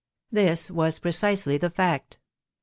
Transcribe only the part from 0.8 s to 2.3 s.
precisely the fact.